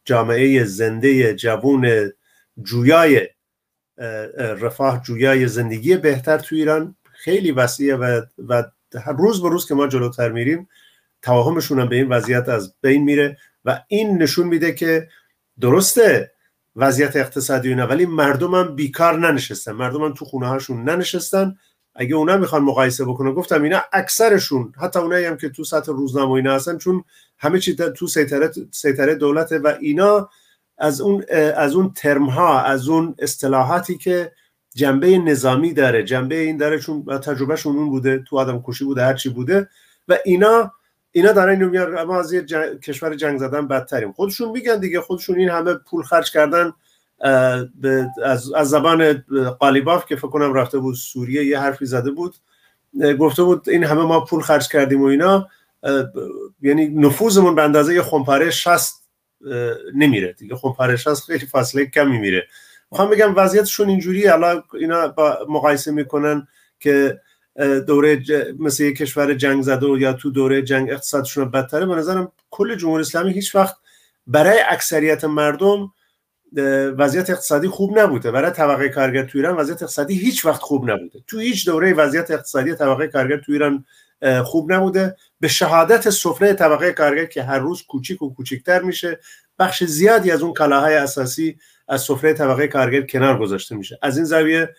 جامعه 0.05 0.63
زنده 0.63 1.35
جوون 1.35 2.11
جویای 2.63 3.27
رفاه 4.37 5.01
جویای 5.03 5.47
زندگی 5.47 5.97
بهتر 5.97 6.37
تو 6.37 6.55
ایران 6.55 6.95
خیلی 7.11 7.51
وسیعه 7.51 7.95
و, 7.95 8.21
و 8.47 8.63
روز 9.17 9.41
به 9.41 9.49
روز 9.49 9.67
که 9.67 9.75
ما 9.75 9.87
جلوتر 9.87 10.31
میریم 10.31 10.69
توهمشون 11.21 11.79
هم 11.79 11.89
به 11.89 11.95
این 11.95 12.09
وضعیت 12.09 12.49
از 12.49 12.73
بین 12.81 13.03
میره 13.03 13.37
و 13.65 13.81
این 13.87 14.17
نشون 14.17 14.47
میده 14.47 14.73
که 14.73 15.07
درسته 15.59 16.31
وضعیت 16.75 17.15
اقتصادی 17.15 17.75
نه 17.75 17.83
ولی 17.83 18.03
هم 18.03 18.75
بیکار 18.75 19.19
ننشستن. 19.19 19.71
مردم 19.71 20.03
هم 20.03 20.13
تو 20.13 20.25
خونه 20.25 20.47
هاشون 20.47 20.83
ننشستن. 20.83 21.57
اگه 21.95 22.15
اونا 22.15 22.37
می‌خوان 22.37 22.61
مقایسه 22.61 23.05
بکنه 23.05 23.31
گفتم 23.31 23.63
اینا 23.63 23.81
اکثرشون 23.93 24.73
حتی 24.81 24.99
اونایی 24.99 25.25
هم 25.25 25.37
که 25.37 25.49
تو 25.49 25.63
سطح 25.63 25.91
روزنامه 25.91 26.31
اینا 26.31 26.55
هستن 26.55 26.77
چون 26.77 27.03
همه 27.37 27.59
چی 27.59 27.75
تو 27.75 28.07
سیطره 28.07 28.51
سیطره 28.71 29.15
دولته 29.15 29.59
و 29.59 29.73
اینا 29.79 30.29
از 30.77 31.01
اون 31.01 31.25
از 31.55 31.75
اون 31.75 31.93
ترم 31.95 32.25
ها 32.25 32.61
از 32.61 32.89
اون 32.89 33.15
اصطلاحاتی 33.19 33.97
که 33.97 34.31
جنبه 34.75 35.17
نظامی 35.17 35.73
داره 35.73 36.03
جنبه 36.03 36.35
این 36.35 36.57
داره 36.57 36.79
چون 36.79 37.19
تجربهشون 37.19 37.77
اون 37.77 37.89
بوده 37.89 38.23
تو 38.27 38.37
آدم 38.37 38.63
کشی 38.67 38.85
بوده 38.85 39.03
هر 39.03 39.13
چی 39.13 39.29
بوده 39.29 39.69
و 40.07 40.17
اینا 40.25 40.71
اینا 41.11 41.31
دارن 41.31 41.49
اینو 41.49 41.69
میگن 41.69 42.03
ما 42.03 42.19
از 42.19 42.33
یه 42.33 42.45
کشور 42.83 43.15
جنگ 43.15 43.39
زدن 43.39 43.67
بدتریم. 43.67 44.11
خودشون 44.11 44.51
میگن 44.51 44.79
دیگه 44.79 45.01
خودشون 45.01 45.39
این 45.39 45.49
همه 45.49 45.73
پول 45.73 46.03
خرج 46.03 46.31
کردن 46.31 46.73
از, 48.23 48.43
زبان 48.63 49.23
قالیباف 49.59 50.05
که 50.05 50.15
فکر 50.15 50.27
کنم 50.27 50.53
رفته 50.53 50.77
بود 50.77 50.95
سوریه 50.95 51.45
یه 51.45 51.59
حرفی 51.59 51.85
زده 51.85 52.11
بود. 52.11 52.35
گفته 53.19 53.43
بود 53.43 53.69
این 53.69 53.83
همه 53.83 54.01
ما 54.01 54.25
پول 54.25 54.41
خرج 54.41 54.67
کردیم 54.67 55.01
و 55.01 55.05
اینا. 55.05 55.47
یعنی 56.61 56.87
نفوذمون 56.87 57.55
به 57.55 57.63
اندازه 57.63 57.93
یه 57.93 58.01
خمپاره 58.01 58.49
60 58.49 58.93
نمیره 59.95 60.33
دیگه. 60.33 60.55
خمپاره 60.55 60.95
60 60.95 61.23
خیلی 61.23 61.45
فاصله 61.45 61.85
کمی 61.85 62.17
میره. 62.17 62.47
می‌خوام 62.91 63.09
بگم 63.09 63.33
وضعیتشون 63.35 63.89
اینجوری 63.89 64.27
الان 64.27 64.63
اینا 64.73 65.07
با 65.07 65.37
مقایسه 65.49 65.91
می‌کنن 65.91 66.47
که 66.79 67.21
دوره 67.87 68.23
مثل 68.59 68.83
یک 68.83 68.97
کشور 68.97 69.33
جنگ 69.33 69.61
زده 69.61 69.85
و 69.85 69.97
یا 69.97 70.13
تو 70.13 70.31
دوره 70.31 70.61
جنگ 70.61 70.89
اقتصادشون 70.89 71.51
بدتره. 71.51 71.85
به 71.85 71.95
نظرم 71.95 72.31
کل 72.49 72.75
جمهوری 72.75 73.01
اسلامی 73.01 73.33
هیچ 73.33 73.55
وقت 73.55 73.75
برای 74.27 74.59
اکثریت 74.69 75.23
مردم 75.23 75.91
وضعیت 76.97 77.29
اقتصادی 77.29 77.67
خوب 77.67 77.99
نبوده. 77.99 78.31
برای 78.31 78.51
طبقه 78.51 78.89
کارگر 78.89 79.23
تو 79.23 79.37
ایران 79.37 79.55
وضعیت 79.55 79.83
اقتصادی 79.83 80.13
هیچ 80.13 80.45
وقت 80.45 80.61
خوب 80.61 80.89
نبوده. 80.89 81.19
تو 81.27 81.39
هیچ 81.39 81.65
دوره 81.65 81.93
وضعیت 81.93 82.31
اقتصادی 82.31 82.75
طبقه 82.75 83.07
کارگر 83.07 83.37
تو 83.37 83.51
ایران 83.51 83.85
خوب 84.43 84.73
نبوده. 84.73 85.15
به 85.39 85.47
شهادت 85.47 86.09
سفره 86.09 86.53
طبقه 86.53 86.91
کارگر 86.91 87.25
که 87.25 87.43
هر 87.43 87.59
روز 87.59 87.83
کوچیک 87.83 88.21
و 88.21 88.33
کوچیکتر 88.33 88.81
میشه 88.81 89.19
بخش 89.59 89.83
زیادی 89.83 90.31
از 90.31 90.41
اون 90.41 90.53
کالاهای 90.53 90.95
اساسی 90.95 91.57
از 91.87 92.01
سفره 92.01 92.33
طبقه 92.33 92.67
کارگر 92.67 93.01
کنار 93.01 93.39
گذاشته 93.39 93.75
میشه. 93.75 93.99
از 94.01 94.17
این 94.17 94.25
زاویه 94.25 94.69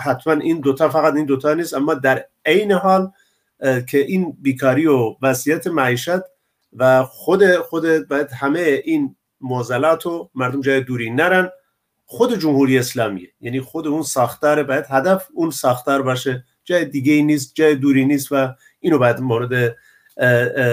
حتما 0.00 0.32
این 0.32 0.60
دوتا 0.60 0.88
فقط 0.88 1.14
این 1.14 1.26
دوتا 1.26 1.54
نیست 1.54 1.74
اما 1.74 1.94
در 1.94 2.24
عین 2.46 2.72
حال 2.72 3.10
که 3.86 3.98
این 3.98 4.36
بیکاری 4.42 4.86
و 4.86 5.16
وضعیت 5.22 5.66
معیشت 5.66 6.20
و 6.76 7.02
خود 7.02 7.56
خود 7.56 8.08
باید 8.08 8.30
همه 8.30 8.80
این 8.84 9.16
معضلات 9.42 10.06
و 10.06 10.30
مردم 10.34 10.60
جای 10.60 10.80
دوری 10.80 11.10
نرن. 11.10 11.50
خود 12.06 12.38
جمهوری 12.38 12.78
اسلامیه. 12.78 13.28
یعنی 13.40 13.60
خود 13.60 13.86
اون 13.86 14.02
ساختار 14.02 14.62
باید 14.62 14.84
هدف 14.88 15.28
اون 15.34 15.50
ساختار 15.50 16.02
باشه. 16.02 16.44
جای 16.64 16.84
دیگه 16.84 17.22
نیست 17.22 17.54
جای 17.54 17.74
دوری 17.74 18.04
نیست 18.04 18.32
و 18.32 18.48
اینو 18.80 18.98
باید 18.98 19.20
مورد 19.20 19.76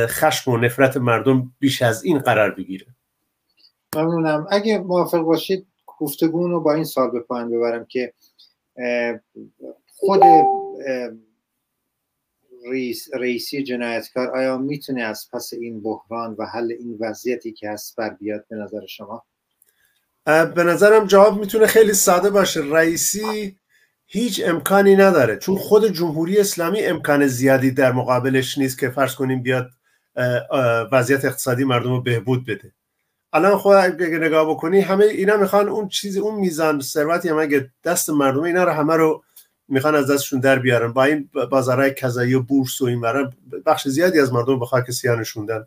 خشم 0.08 0.52
و 0.52 0.58
نفرت 0.58 0.98
مردم 0.98 1.52
بیش 1.60 1.82
از 1.82 2.04
این 2.04 2.20
قرار 2.20 2.52
بگیره. 2.52 2.86
ممنونم. 3.96 4.48
اگه 4.52 4.78
موافق 4.80 5.20
باشید 5.20 5.68
گفتگون 6.00 6.52
رو 6.52 6.62
با 6.62 6.74
این 6.74 6.84
سال 6.84 7.12
به 7.12 7.20
پایان 7.20 7.52
ببرم 7.52 7.86
که 7.86 8.14
خود 9.88 10.22
رئیس 12.66 13.08
رئیسی 13.14 13.64
جنایتکار 13.64 14.38
آیا 14.38 14.58
می‌تونه 14.58 15.02
از 15.02 15.28
پس 15.34 15.54
این 15.54 15.82
بحران 15.82 16.36
و 16.40 16.46
حل 16.46 16.72
این 16.72 16.98
وضعیتی 17.00 17.52
که 17.52 17.70
هست 17.70 17.96
بر 17.96 18.10
بیاد 18.10 18.46
به 18.50 18.56
نظر 18.56 18.86
شما؟ 18.86 19.24
به 20.26 20.64
نظرم 20.64 21.06
جواب 21.06 21.40
می‌تونه 21.40 21.68
خیلی 21.68 21.94
ساده 21.94 22.30
باشه. 22.30 22.62
رئیسی 22.72 23.58
هیچ 24.06 24.42
امکانی 24.46 24.96
نداره. 24.96 25.38
چون 25.38 25.58
خود 25.58 25.88
جمهوری 25.88 26.38
اسلامی 26.38 26.82
امکان 26.82 27.28
زیادی 27.28 27.72
در 27.72 27.92
مقابلش 27.92 28.58
نیست 28.58 28.80
که 28.80 28.90
فرض 28.90 29.16
کنیم 29.16 29.42
بیاد 29.42 29.70
وضعیت 30.92 31.26
اقتصادی 31.26 31.64
مردم 31.64 31.90
رو 31.90 32.02
بهبود 32.02 32.46
بده. 32.46 32.72
الان 33.34 33.58
خود 33.58 33.76
اگه 33.76 34.08
نگاه 34.08 34.50
بکنی 34.50 34.82
همه 34.82 35.06
اینا 35.06 35.38
می‌خوان 35.38 35.70
اون 35.70 35.88
چیزی 35.88 36.20
اون 36.20 36.36
میزان 36.36 36.82
ثروتی 36.82 37.30
هم 37.30 37.40
اگه 37.40 37.70
دست 37.84 38.10
مردم 38.10 38.42
اینا 38.42 38.64
رو 38.64 38.72
همه 38.72 38.96
رو 38.96 39.24
می‌خوان 39.70 39.96
از 39.96 40.12
دستشون 40.12 40.40
در 40.40 40.60
بیارن. 40.60 40.94
با 40.94 41.04
این 41.04 41.30
بازارهای 41.52 41.94
کذایی 41.94 42.34
و 42.34 42.42
بورس 42.42 42.82
و 42.82 42.86
این 42.86 43.02
بخش 43.66 43.88
زیادی 43.88 44.20
از 44.20 44.34
مردم 44.34 44.60
به 44.60 44.66
خاک 44.66 44.92
سیاه 44.92 45.20
نشوندن. 45.20 45.66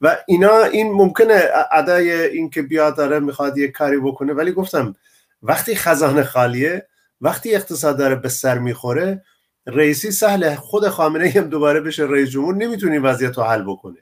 و 0.00 0.16
اینا 0.26 0.62
این 0.62 0.92
ممکنه 0.92 1.42
ادای 1.72 2.12
این 2.12 2.50
که 2.50 2.62
بیاد 2.62 2.96
داره 2.96 3.20
می‌خواد 3.20 3.58
یه 3.58 3.68
کاری 3.68 3.96
بکنه 3.96 4.32
ولی 4.32 4.52
گفتم 4.52 4.94
وقتی 5.42 5.74
خزانه 5.74 6.22
خالیه 6.22 6.86
وقتی 7.20 7.54
اقتصاد 7.54 7.98
داره 7.98 8.14
به 8.14 8.28
سر 8.28 8.58
می‌خوره 8.58 9.22
رئیسی 9.66 10.10
سهله 10.10 10.56
خود 10.56 10.88
خامنه 10.88 11.28
هم 11.28 11.48
دوباره 11.48 11.80
بشه 11.80 12.02
رئیس 12.02 12.30
جمهور 12.30 12.54
نمی‌تونی 12.54 12.98
وضعیت 12.98 13.38
رو 13.38 13.44
حل 13.44 13.62
بکنه. 13.62 13.98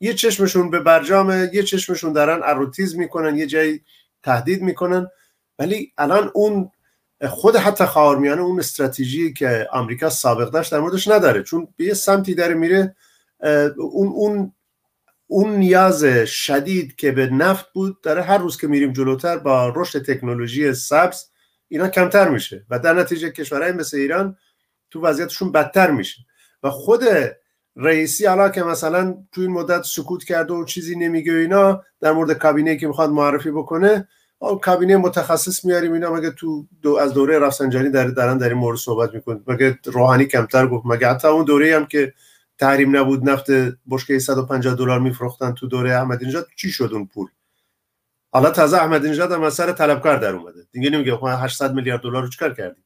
یه 0.00 0.14
چشمشون 0.14 0.70
به 0.70 0.80
برجام 0.80 1.30
یه 1.52 1.62
چشمشون 1.62 2.12
دارن 2.12 2.40
اروتیز 2.44 2.96
می‌کنن 2.96 3.36
یه 3.36 3.46
جایی 3.46 3.80
تهدید 4.22 4.62
می‌کنن. 4.62 5.08
ولی 5.58 5.92
الان 5.98 6.30
اون 6.34 6.70
خود 7.26 7.56
حتی 7.56 7.84
خاورمیانه 7.84 8.42
اون 8.42 8.58
استراتژی 8.58 9.32
که 9.32 9.68
آمریکا 9.72 10.10
سابق 10.10 10.50
داشت 10.50 10.72
در 10.72 10.80
موردش 10.80 11.08
نداره 11.08 11.42
چون 11.42 11.68
به 11.76 11.84
یه 11.84 11.94
سمتی 11.94 12.34
داره 12.34 12.54
میره 12.54 12.96
اون 13.76 14.08
اون 14.08 14.52
اون 15.26 15.56
نیاز 15.56 16.04
شدید 16.24 16.96
که 16.96 17.12
به 17.12 17.26
نفت 17.26 17.72
بود 17.72 18.00
داره 18.00 18.22
هر 18.22 18.38
روز 18.38 18.56
که 18.56 18.66
میریم 18.66 18.92
جلوتر 18.92 19.38
با 19.38 19.72
رشد 19.76 20.02
تکنولوژی 20.02 20.74
سبز 20.74 21.24
اینا 21.68 21.88
کمتر 21.88 22.28
میشه 22.28 22.66
و 22.70 22.78
در 22.78 22.92
نتیجه 22.92 23.30
کشورهای 23.30 23.72
مثل 23.72 23.96
ایران 23.96 24.36
تو 24.90 25.00
وضعیتشون 25.00 25.52
بدتر 25.52 25.90
میشه. 25.90 26.22
و 26.62 26.70
خود 26.70 27.04
رئیسی 27.76 28.26
حالا 28.26 28.48
که 28.48 28.62
مثلا 28.62 29.16
تو 29.32 29.40
این 29.40 29.50
مدت 29.50 29.82
سکوت 29.82 30.24
کرده 30.24 30.54
و 30.54 30.64
چیزی 30.64 30.96
نمیگه 30.96 31.32
اینا 31.32 31.82
در 32.00 32.12
مورد 32.12 32.32
کابینه 32.32 32.76
که 32.76 32.86
می‌خواد 32.86 33.10
معرفی 33.10 33.50
بکنه 33.50 34.08
کابینه 34.40 34.96
متخصص 34.96 35.64
میاریم 35.64 35.92
اینا 35.92 36.12
مگه 36.12 36.30
تو 36.30 36.66
دو 36.82 36.96
از 36.96 37.14
دوره 37.14 37.38
رفسنجانی 37.38 37.90
در 37.90 38.06
دارن 38.06 38.38
در 38.38 38.48
این 38.48 38.58
مورد 38.58 38.78
صحبت 38.78 39.14
می‌کنه 39.14 39.40
مگه 39.46 39.78
روحانی 39.84 40.24
کمتر 40.24 40.66
گفت؟ 40.66 40.86
مگه 40.86 41.08
حتی 41.08 41.28
اون 41.28 41.44
دوره 41.44 41.76
هم 41.76 41.86
که 41.86 42.14
تحریم 42.58 42.96
نبود 42.96 43.28
نفت 43.28 43.46
بشکه 43.90 44.18
150 44.18 44.74
دلار 44.74 45.00
میفروختن 45.00 45.52
تو 45.52 45.66
دوره 45.66 45.94
احمدی 45.94 46.26
نژاد 46.26 46.46
چی 46.56 46.70
شد 46.70 46.90
اون 46.92 47.06
پول؟ 47.06 47.28
حالا 48.32 48.50
تازه 48.50 48.76
احمدی 48.76 49.10
نژاد 49.10 49.32
هم 49.32 49.50
سر 49.50 49.72
طلبکار 49.72 50.16
در 50.16 50.34
اومده. 50.34 50.66
دیگه 50.72 50.90
نمیگه 50.90 51.18
800 51.22 51.74
میلیارد 51.74 52.00
دلار 52.00 52.22
رو 52.22 52.28
چیکار 52.28 52.54
کردی؟ 52.54 52.80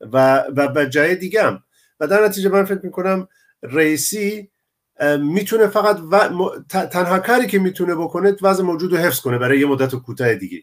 و 0.00 0.44
و 0.56 0.84
جای 0.84 1.16
دیگه 1.16 1.42
هم. 1.42 1.62
و 2.00 2.06
در 2.06 2.24
نتیجه 2.24 2.48
من 2.48 2.64
فکر 2.64 2.80
می‌کنم 2.82 3.28
رئیسی 3.62 4.50
می‌تونه 5.18 5.66
فقط 5.66 6.00
و... 6.10 6.28
تنها 6.68 7.18
کاری 7.18 7.46
که 7.46 7.58
می‌تونه 7.58 7.94
بکنه 7.94 8.36
وضع 8.42 8.62
موجود 8.62 8.92
رو 8.92 8.98
حفظ 8.98 9.20
کنه 9.20 9.38
برای 9.38 9.58
یه 9.58 9.66
مدت 9.66 9.94
کوتاه 9.94 10.34
دیگه. 10.34 10.62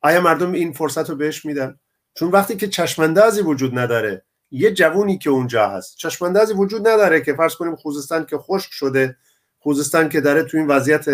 آیا 0.00 0.20
مردم 0.20 0.52
این 0.52 0.72
فرصت 0.72 1.10
رو 1.10 1.16
بهش 1.16 1.44
میدن؟ 1.44 1.78
چون 2.14 2.30
وقتی 2.30 2.56
که 2.56 2.68
چشماندازی 2.68 3.40
وجود 3.40 3.78
نداره 3.78 4.24
یه 4.50 4.72
جوونی 4.72 5.18
که 5.18 5.30
اونجا 5.30 5.68
هست 5.68 5.96
چشماندازی 5.96 6.54
وجود 6.54 6.88
نداره 6.88 7.20
که 7.20 7.34
فرض 7.34 7.54
کنیم 7.54 7.76
خوزستان 7.76 8.26
که 8.26 8.38
خشک 8.38 8.68
شده 8.72 9.16
خوزستان 9.58 10.08
که 10.08 10.20
داره 10.20 10.42
تو 10.42 10.56
این 10.56 10.66
وضعیت 10.66 11.04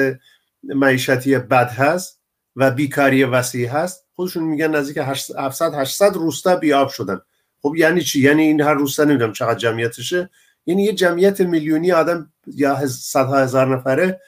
معیشتی 0.62 1.38
بد 1.38 1.70
هست 1.70 2.20
و 2.56 2.70
بیکاری 2.70 3.24
وسیع 3.24 3.68
هست 3.68 4.06
خودشون 4.14 4.44
میگن 4.44 4.76
نزدیک 4.76 4.98
700 4.98 5.74
800 5.74 6.16
روستا 6.16 6.56
بیاب 6.56 6.88
شدن. 6.88 7.20
خب 7.62 7.74
یعنی 7.76 8.00
چی؟ 8.00 8.20
یعنی 8.20 8.42
این 8.42 8.60
هر 8.60 8.74
روستا 8.74 9.04
نمی‌دونم 9.04 9.32
چقدر 9.32 9.58
جمعیتشه. 9.58 10.30
یعنی 10.70 10.82
یه 10.82 10.92
جمعیت 10.92 11.40
میلیونی 11.40 11.92
آدم 11.92 12.32
یا 12.46 12.86
صدها 12.86 13.38
هزار 13.38 13.76
نفره 13.76 14.20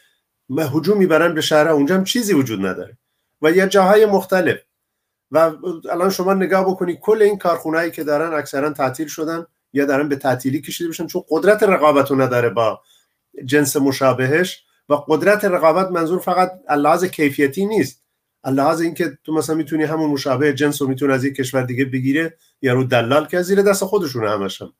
هجوم 0.58 0.98
می‌برن 0.98 1.34
به 1.34 1.40
شهر. 1.40 1.68
اونجا 1.68 1.94
هم 1.94 2.04
چیزی 2.04 2.34
وجود 2.34 2.66
نداره 2.66 2.98
و 3.42 3.50
یا 3.50 3.66
جاهای 3.66 4.06
مختلف. 4.06 4.58
و 5.30 5.52
الان 5.90 6.10
شما 6.10 6.34
نگاه 6.34 6.64
بکنید 6.64 6.98
کل 7.00 7.22
این 7.22 7.38
کارخونهایی 7.38 7.90
که 7.90 8.04
دارن 8.04 8.34
اکثرا 8.34 8.70
تعطیل 8.70 9.06
شدن 9.06 9.46
یا 9.72 9.84
دارن 9.84 10.08
به 10.08 10.16
تعطیلی 10.16 10.60
کشیده 10.60 10.90
بشن 10.90 11.06
چون 11.06 11.22
قدرت 11.28 11.62
رقابت 11.62 12.12
نداره 12.12 12.48
با 12.48 12.80
جنس 13.44 13.76
مشابهش. 13.76 14.64
و 14.88 14.94
قدرت 14.94 15.44
رقابت 15.44 15.90
منظور 15.90 16.18
فقط 16.18 16.52
لحاظ 16.70 17.04
کیفیتی 17.04 17.66
نیست. 17.66 18.02
لحاظ 18.44 18.80
اینکه 18.80 19.18
تو 19.24 19.34
مثلا 19.34 19.56
می‌تونی 19.56 19.84
همون 19.84 20.10
مشابه 20.10 20.52
جنس 20.52 20.82
رو 20.82 20.88
می‌تونی 20.88 21.12
از 21.12 21.24
یک 21.24 21.34
کشور 21.34 21.62
دیگه 21.62 21.84
بگیره 21.84 22.36
یا 22.62 22.72
رو 22.72 22.84
دلال 22.84 23.26
که 23.26 23.42
زیر 23.42 23.62
دست 23.62 23.82
همش 24.14 24.62
هم. 24.62 24.72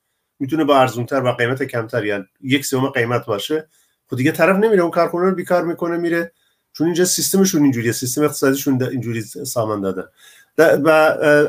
می‌تونه 0.42 0.64
با 0.64 0.80
ارزونتر 0.80 1.22
و 1.24 1.32
قیمت 1.32 1.62
کمتر 1.62 2.04
یعنی 2.04 2.24
یک 2.40 2.66
سوم 2.66 2.86
قیمت 2.86 3.26
باشه. 3.26 3.68
خود 4.06 4.18
دیگه 4.18 4.32
طرف 4.32 4.56
نمیره 4.56 4.82
اون 4.82 4.90
کارخونه 4.90 5.24
رو 5.24 5.34
بیکار 5.34 5.64
می‌کنه 5.64 5.96
میره. 5.96 6.32
چون 6.72 6.86
اینجا 6.86 7.04
سیستمشون 7.04 7.62
اینجوریه 7.62 7.92
سیستم 7.92 8.22
اقتصادیشون 8.22 8.82
اینجوری 8.82 9.22
سامان 9.22 9.80
دادن 9.80 10.04
و 10.58 10.88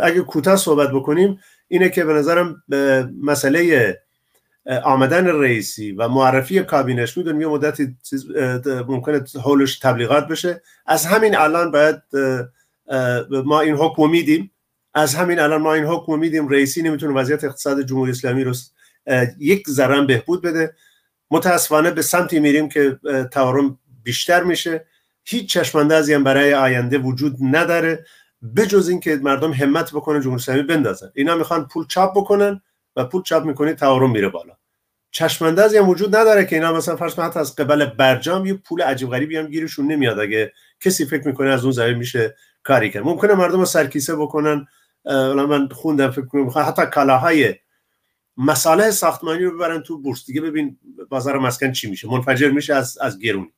اگه 0.02 0.22
کوتاه 0.22 0.56
صحبت 0.56 0.90
بکنیم 0.92 1.40
اینه 1.68 1.90
که 1.90 2.04
به 2.04 2.14
نظرم 2.14 2.64
مسئله 3.22 4.02
آمدن 4.84 5.28
رئیسی 5.28 5.92
و 5.92 6.08
معرفی 6.08 6.64
کابینش 6.64 7.18
می‌دونیم 7.18 7.42
یه 7.42 7.48
مدتی 7.48 7.96
ممکنه 8.88 9.24
حولش 9.44 9.80
تبلیغات 9.80 10.28
بشه. 10.28 10.62
از 10.86 11.06
همین 11.06 11.38
الان 11.38 11.72
باید 11.72 11.96
ما 13.46 13.62
این 13.62 13.76
حکم 13.76 14.10
میدیم. 14.10 14.52
از 14.94 15.16
همین 15.16 15.40
الان 15.40 15.62
ما 15.62 15.74
این 15.74 15.86
حکم 15.86 16.20
میدیم. 16.20 16.48
رئیسی 16.48 16.82
نمی‌تونه 16.82 17.14
وضعیت 17.14 17.44
اقتصاد 17.44 17.82
جمهوری 17.82 18.12
اسلامی 18.12 18.44
رو 18.44 18.54
یک 19.40 19.70
ذره 19.70 20.02
بهبود 20.02 20.42
بده. 20.42 20.76
متاسفانه 21.32 21.92
به 21.92 22.02
سمتی 22.02 22.40
میریم 22.40 22.70
که 22.70 23.00
تورم 23.32 23.80
بیشتر 24.04 24.44
میشه. 24.44 24.86
هیچ 25.26 25.54
چشماندازی 25.54 26.14
هم 26.14 26.24
برای 26.24 26.54
آینده 26.54 26.98
وجود 26.98 27.36
نداره. 27.42 28.06
بجز 28.58 28.90
اینکه 28.90 29.16
مردم 29.16 29.52
همت 29.52 29.92
بکنن 29.92 30.22
جمهوری 30.22 30.42
اسلامی 30.42 30.64
بندازن. 30.64 31.12
اینا 31.16 31.36
می‌خوان 31.36 31.68
پول 31.68 31.86
چاپ 31.88 32.18
بکنن 32.18 32.62
و 32.96 33.06
پول 33.06 33.22
چاپ 33.22 33.46
می‌کنی 33.46 33.74
تورم 33.74 34.12
میره 34.12 34.30
بالا. 34.30 34.54
چشماندازی 35.12 35.78
هم 35.78 35.90
وجود 35.90 36.16
نداره 36.16 36.46
که 36.46 36.56
اینا 36.56 36.74
مثلا 36.74 36.96
فرض 36.96 37.20
حتی 37.20 37.40
از 37.40 37.56
قبل 37.56 37.86
برجام 37.86 38.46
یه 38.46 38.54
پول 38.54 38.82
عجیب 38.82 39.10
غریبی 39.10 39.38
هم 39.38 39.48
گیرشون 39.48 39.88
نمیاد. 39.88 40.20
اگه 40.20 40.54
کسی 40.80 41.06
فکر 41.06 41.28
می‌کنه 41.28 41.50
از 41.50 41.64
اون 41.64 41.72
زمین 41.72 41.98
میشه 41.98 42.36
کاری 42.64 42.92
کرد. 42.92 43.04
ممکنه 43.04 43.34
مردم 43.34 43.60
رو 43.60 43.66
سرکیسه 43.66 44.16
بکنن. 44.16 44.66
من 45.36 45.68
خوندم 45.68 46.12
فکر 46.12 46.26
کنم 46.26 46.50
حتی 46.56 46.86
کالاهای 46.86 47.56
مساله 48.38 48.92
ساختمانی 48.92 49.44
رو 49.44 49.56
ببرن 49.56 49.82
تو 49.82 49.98
بورس. 49.98 50.25
دیگه 50.25 50.42
ببین 50.42 50.78
بازار 51.10 51.40
مسکن 51.40 51.72
چی 51.72 51.90
میشه. 51.90 52.08
منفجر 52.08 52.52
میشه 52.52 52.74
از 52.74 52.98
از 52.98 53.20
گرونی. 53.20 53.54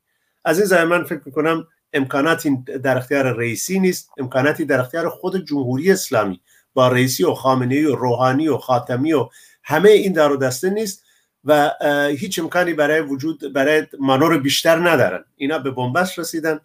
از 0.45 0.59
این 0.59 0.67
زمین 0.67 0.83
من 0.83 1.03
فکر 1.03 1.21
می‌کنم 1.25 1.67
امکاناتی 1.93 2.57
در 2.83 2.97
اختیار 2.97 3.33
رئیسی 3.33 3.79
نیست. 3.79 4.09
امکاناتی 4.17 4.65
در 4.65 4.79
اختیار 4.79 5.09
خود 5.09 5.45
جمهوری 5.45 5.91
اسلامی 5.91 6.41
با 6.73 6.87
رئیسی 6.87 7.23
و 7.23 7.33
خامنه 7.33 7.87
و 7.87 7.95
روحانی 7.95 8.47
و 8.47 8.57
خاتمی 8.57 9.13
و 9.13 9.29
همه 9.63 9.89
این 9.89 10.13
دار 10.13 10.31
و 10.31 10.37
دسته 10.37 10.69
نیست 10.69 11.03
و 11.43 11.71
هیچ 12.17 12.39
امکانی 12.39 12.73
برای 12.73 13.01
وجود 13.01 13.53
برای 13.53 13.87
مانور 13.99 14.37
بیشتر 14.37 14.89
ندارن. 14.89 15.23
اینا 15.35 15.59
به 15.59 15.71
بنبست 15.71 16.19
رسیدن. 16.19 16.59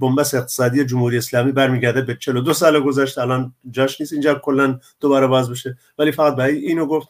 بنبست 0.00 0.34
اقتصادی 0.34 0.84
جمهوری 0.84 1.18
اسلامی 1.18 1.52
برمیگرده 1.52 2.02
به 2.02 2.14
42 2.14 2.52
سال 2.54 2.80
گذشته. 2.80 3.20
الان 3.20 3.54
جاش 3.70 4.00
نیست. 4.00 4.12
اینجا 4.12 4.34
کلا 4.34 4.80
دوباره 5.00 5.26
باز 5.26 5.50
بشه. 5.50 5.78
ولی 5.98 6.12
فقط 6.12 6.36
برای 6.36 6.56
اینو 6.56 6.86
گفت 6.86 7.08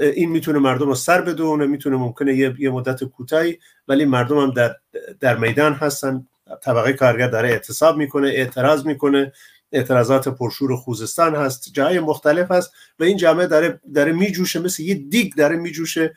این 0.00 0.30
می‌تونه 0.30 0.58
مردم 0.58 0.86
رو 0.86 0.94
سر 0.94 1.20
بدونه 1.20 1.66
می‌تونه 1.66 1.96
ممکنه 1.96 2.34
یه, 2.34 2.54
یه 2.58 2.70
مدت 2.70 3.04
کوتاهی 3.04 3.58
ولی 3.88 4.04
مردم 4.04 4.38
هم 4.38 4.50
در, 4.50 4.76
در 5.20 5.36
میدان 5.36 5.72
هستن. 5.72 6.26
طبقه 6.62 6.92
کارگر 6.92 7.28
داره 7.28 7.48
اعتصاب 7.48 7.96
می‌کنه 7.96 8.28
اعتراض 8.28 8.86
می‌کنه. 8.86 9.32
اعتراضات 9.72 10.28
پرشور 10.28 10.76
خوزستان 10.76 11.34
هست 11.34 11.70
جای 11.72 12.00
مختلف 12.00 12.50
هست 12.50 12.72
و 12.98 13.04
این 13.04 13.16
جامعه 13.16 13.46
داره 13.46 13.80
داره 13.94 14.12
میجوشه 14.12 14.60
مثل 14.60 14.82
یه 14.82 14.94
دیگ 14.94 15.34
داره 15.34 15.56
میجوشه 15.56 16.14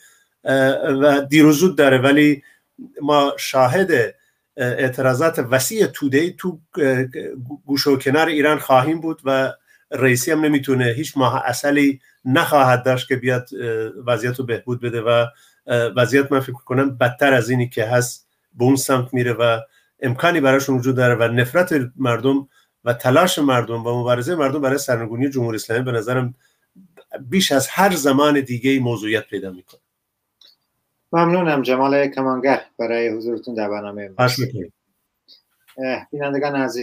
و 1.01 1.21
دیروزود 1.29 1.77
داره. 1.77 1.97
ولی 1.97 2.43
ما 3.01 3.33
شاهد 3.37 4.15
اعتراضات 4.57 5.39
وسیع 5.39 5.85
توده 5.85 6.29
تو 6.29 6.59
گوش 7.65 7.87
و 7.87 7.97
کنار 7.97 8.27
ایران 8.27 8.59
خواهیم 8.59 9.01
بود 9.01 9.21
و 9.25 9.53
رئیسی 9.93 10.31
هم 10.31 10.45
نمی‌تونه 10.45 10.85
هیچ 10.85 11.17
ماه 11.17 11.43
اصلی 11.45 12.01
نخواهد 12.25 12.83
داشت 12.83 13.07
که 13.07 13.15
بیاد 13.15 13.49
وضعیت 14.05 14.39
رو 14.39 14.45
بهبود 14.45 14.81
بده 14.81 15.01
و 15.01 15.25
وضعیت 15.67 16.31
من 16.31 16.39
فکر 16.39 16.53
کنم 16.53 16.97
بدتر 16.97 17.33
از 17.33 17.49
اینی 17.49 17.69
که 17.69 17.85
هست 17.85 18.27
به 18.53 18.63
اون 18.63 18.75
سمت 18.75 19.13
میره 19.13 19.33
و 19.33 19.59
امکانی 19.99 20.39
براشون 20.39 20.77
وجود 20.77 20.95
داره 20.95 21.15
و 21.15 21.23
نفرت 21.23 21.73
مردم 21.95 22.47
و 22.85 22.93
تلاش 22.93 23.39
مردم 23.39 23.87
و 23.87 23.99
مبارزه 23.99 24.35
مردم 24.35 24.61
برای 24.61 24.77
سرنگونی 24.77 25.29
جمهوری 25.29 25.55
اسلامی 25.55 25.83
به 25.83 25.91
نظرم 25.91 26.35
بیش 27.29 27.51
از 27.51 27.67
هر 27.67 27.95
زمان 27.95 28.41
دیگه 28.41 28.79
موضوعیت 28.79 29.27
پیدا 29.27 29.51
می‌کنه. 29.51 29.79
ممنونم 31.11 31.61
جمال 31.61 32.07
کمانگر 32.07 32.61
برای 32.79 33.09
حضورتون 33.09 33.55
در 33.55 33.69
برنامه 33.69 34.09
بینندگان 36.11 36.55
عزیز. 36.55 36.81